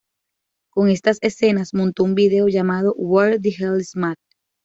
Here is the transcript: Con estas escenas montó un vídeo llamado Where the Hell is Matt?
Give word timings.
Con 0.71 0.89
estas 0.89 1.19
escenas 1.21 1.75
montó 1.75 2.03
un 2.03 2.15
vídeo 2.15 2.47
llamado 2.47 2.95
Where 2.97 3.37
the 3.39 3.49
Hell 3.55 3.79
is 3.79 3.95
Matt? 3.95 4.17